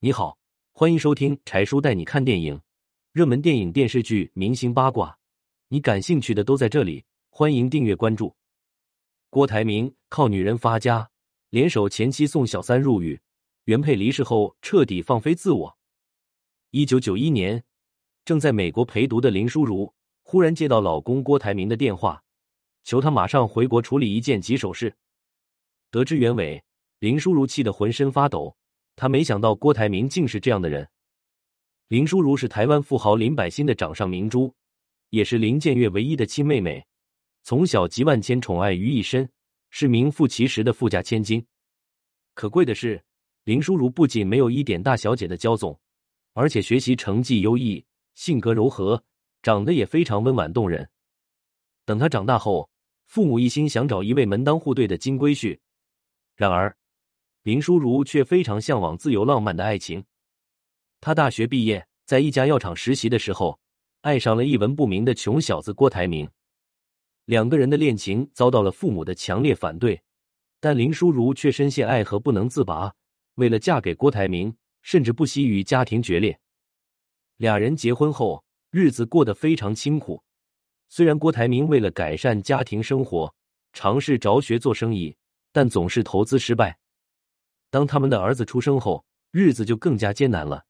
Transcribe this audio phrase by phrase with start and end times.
[0.00, 0.38] 你好，
[0.74, 2.60] 欢迎收听柴叔带你看电影，
[3.10, 5.18] 热门电影、电视剧、明星八卦，
[5.66, 7.04] 你感兴趣的都在这里。
[7.30, 8.32] 欢迎订阅关注。
[9.28, 11.10] 郭台铭靠女人发家，
[11.50, 13.20] 联手前妻送小三入狱，
[13.64, 15.76] 原配离世后彻底放飞自我。
[16.70, 17.64] 一九九一年，
[18.24, 19.92] 正在美国陪读的林淑如
[20.22, 22.22] 忽然接到老公郭台铭的电话，
[22.84, 24.94] 求他马上回国处理一件棘手事。
[25.90, 26.62] 得知原委，
[27.00, 28.56] 林淑如气得浑身发抖。
[28.98, 30.88] 他没想到郭台铭竟是这样的人。
[31.86, 34.52] 林淑如是台湾富豪林百欣的掌上明珠，
[35.10, 36.84] 也是林建岳唯一的亲妹妹，
[37.44, 39.30] 从小集万千宠爱于一身，
[39.70, 41.46] 是名副其实的富家千金。
[42.34, 43.00] 可贵的是，
[43.44, 45.78] 林淑如不仅没有一点大小姐的骄纵，
[46.32, 49.00] 而且学习成绩优异，性格柔和，
[49.42, 50.90] 长得也非常温婉动人。
[51.84, 52.68] 等她长大后，
[53.06, 55.56] 父母一心想找一位门当户对的金龟婿，
[56.34, 56.76] 然而。
[57.48, 60.04] 林淑如却非常向往自由浪漫的爱情。
[61.00, 63.58] 她大学毕业，在一家药厂实习的时候，
[64.02, 66.28] 爱上了一文不名的穷小子郭台铭。
[67.24, 70.02] 两个人的恋情遭到了父母的强烈反对，
[70.60, 72.92] 但林淑如却深陷爱河不能自拔。
[73.36, 76.38] 为了嫁给郭台铭，甚至不惜与家庭决裂。
[77.38, 80.22] 俩人结婚后，日子过得非常清苦。
[80.90, 83.34] 虽然郭台铭为了改善家庭生活，
[83.72, 85.16] 尝试着学做生意，
[85.50, 86.78] 但总是投资失败。
[87.70, 90.64] 当他们的儿子出生后，日子就更加艰难了，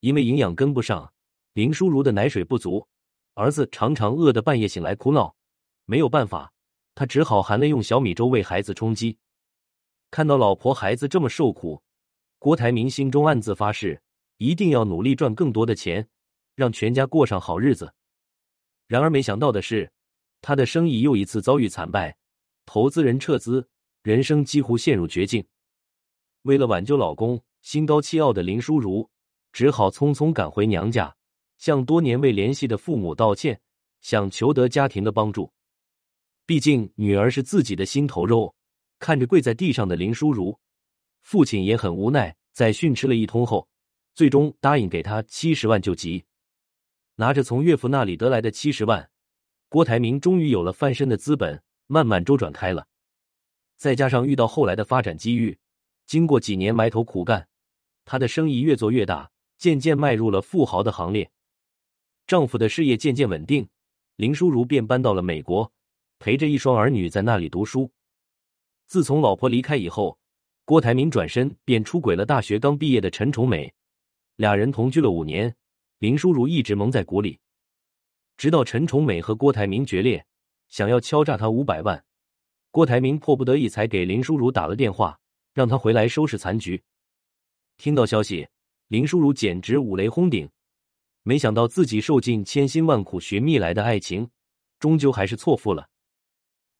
[0.00, 1.12] 因为营养跟不上，
[1.52, 2.86] 林淑如的奶水不足，
[3.34, 5.36] 儿子常常饿得半夜醒来哭闹，
[5.84, 6.52] 没有办法，
[6.94, 9.18] 他只好含泪用小米粥为孩子充饥。
[10.10, 11.82] 看到老婆孩子这么受苦，
[12.38, 14.00] 郭台铭心中暗自发誓，
[14.38, 16.08] 一定要努力赚更多的钱，
[16.54, 17.92] 让全家过上好日子。
[18.86, 19.92] 然而没想到的是，
[20.40, 22.16] 他的生意又一次遭遇惨败，
[22.64, 23.68] 投资人撤资，
[24.02, 25.46] 人生几乎陷入绝境。
[26.42, 29.08] 为了挽救老公，心高气傲的林淑如
[29.52, 31.14] 只好匆匆赶回娘家，
[31.58, 33.60] 向多年未联系的父母道歉，
[34.00, 35.52] 想求得家庭的帮助。
[36.46, 38.54] 毕竟女儿是自己的心头肉。
[39.00, 40.58] 看着跪在地上的林淑如，
[41.22, 43.68] 父亲也很无奈，在训斥了一通后，
[44.12, 46.24] 最终答应给他七十万救急。
[47.14, 49.08] 拿着从岳父那里得来的七十万，
[49.68, 52.88] 郭台铭终于有了翻身的资本，慢慢周转开了。
[53.76, 55.56] 再加上遇到后来的发展机遇。
[56.08, 57.48] 经过几年埋头苦干，
[58.06, 61.30] 她的生意越做越大，渐渐迈入了富豪的行列。
[62.26, 63.68] 丈夫的事业渐渐稳定，
[64.16, 65.70] 林淑如便搬到了美国，
[66.18, 67.92] 陪着一双儿女在那里读书。
[68.86, 70.18] 自从老婆离开以后，
[70.64, 73.74] 郭台铭转身便出轨了大学刚毕业的陈崇美，
[74.36, 75.54] 俩人同居了五年，
[75.98, 77.38] 林淑如一直蒙在鼓里，
[78.38, 80.24] 直到陈崇美和郭台铭决裂，
[80.68, 82.02] 想要敲诈他五百万，
[82.70, 85.20] 郭台铭迫不得已才给林淑如打了电话。
[85.58, 86.80] 让他回来收拾残局。
[87.78, 88.46] 听到消息，
[88.86, 90.48] 林淑如简直五雷轰顶。
[91.24, 94.30] 没想到自己受尽千辛万苦寻觅来的爱情，
[94.78, 95.88] 终究还是错付了。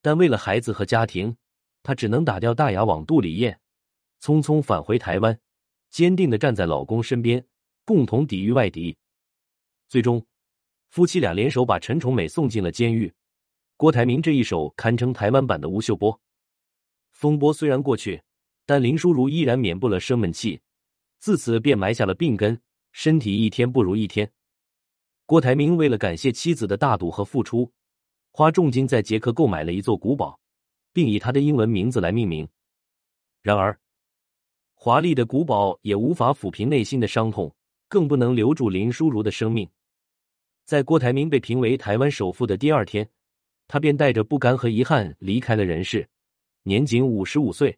[0.01, 1.37] 但为了孩子和家庭，
[1.83, 3.59] 她只能打掉大牙往肚里咽，
[4.21, 5.37] 匆匆返回台湾，
[5.91, 7.45] 坚定的站在老公身边，
[7.85, 8.97] 共同抵御外敌。
[9.89, 10.25] 最终，
[10.91, 13.13] 夫妻俩联手把陈崇美送进了监狱。
[13.77, 16.21] 郭台铭这一手堪称台湾版的吴秀波。
[17.11, 18.23] 风波虽然过去。
[18.69, 20.61] 但林淑如依然免不了生闷气，
[21.21, 22.61] 自此便埋下了病根，
[22.93, 24.31] 身体一天不如一天。
[25.25, 27.73] 郭台铭为了感谢妻子的大度和付出，
[28.31, 30.39] 花重金在捷克购买了一座古堡，
[30.93, 32.47] 并以他的英文名字来命名。
[33.41, 33.81] 然而，
[34.75, 37.51] 华丽的古堡也无法抚平内心的伤痛，
[37.89, 39.67] 更不能留住林淑如的生命。
[40.67, 43.09] 在郭台铭被评为台湾首富的第二天，
[43.67, 46.07] 他便带着不甘和遗憾离开了人世，
[46.65, 47.75] 年仅五十五岁。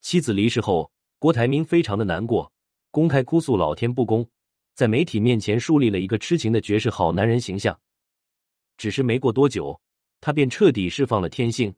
[0.00, 2.52] 妻子离世后，郭台铭非常的难过，
[2.90, 4.26] 公开哭诉老天不公，
[4.74, 7.78] 在媒体面前树立了一个痴情的绝世好男人形象。
[8.78, 9.78] 只是没过多久，
[10.20, 11.74] 他便彻底释放了天性，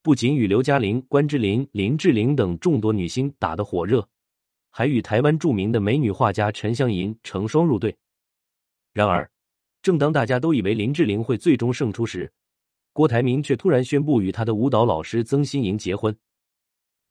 [0.00, 4.08] 不仅与刘嘉玲、关之琳、林志玲等众多女星打得火热，
[4.70, 7.96] 还与台湾著名的美女画家陈香吟成双入对。
[8.92, 9.28] 然而，
[9.82, 12.32] 正当大家都以为林志玲会最终胜出时，
[12.92, 16.16] 郭台铭却突然宣布与他的舞蹈老师曾心莹结婚。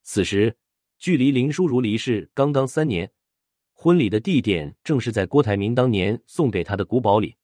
[0.08, 0.56] 此时，
[1.00, 3.12] 距离林淑如离世刚刚三年，
[3.74, 7.38] 婚礼的地点正是在郭台铭当年送给他的古堡里。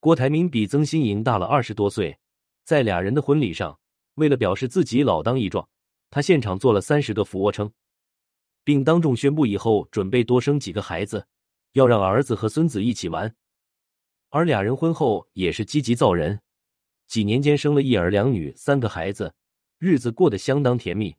[0.00, 2.18] 郭台铭比曾心莹大了二十多岁，
[2.64, 3.78] 在俩人的婚礼上，
[4.14, 5.68] 为了表示自己老当益壮，
[6.10, 7.72] 他现场做了三十个俯卧撑，
[8.64, 11.28] 并当众宣布以后准备多生几个孩子，
[11.74, 13.36] 要让儿子和孙子一起玩。
[14.30, 16.40] 而俩人婚后也是积极造人，
[17.06, 19.32] 几年间生了一儿两女三个孩子，
[19.78, 21.14] 日子过得相当甜蜜。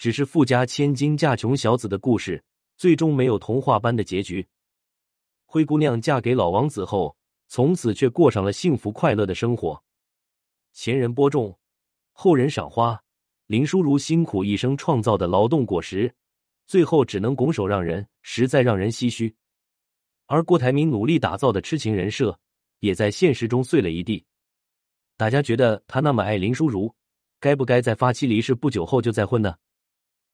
[0.00, 2.42] 只是富家千金嫁穷小子的故事，
[2.78, 4.48] 最终没有童话般的结局。
[5.44, 7.14] 灰姑娘嫁给老王子后，
[7.48, 9.84] 从此却过上了幸福快乐的生活。
[10.72, 11.54] 前人播种，
[12.12, 12.98] 后人赏花，
[13.46, 16.10] 林淑如辛苦一生创造的劳动果实，
[16.66, 19.36] 最后只能拱手让人，实在让人唏嘘。
[20.24, 22.40] 而郭台铭努力打造的痴情人设，
[22.78, 24.24] 也在现实中碎了一地。
[25.18, 26.90] 大家觉得他那么爱林淑如，
[27.38, 29.54] 该不该在发妻离世不久后就再婚呢？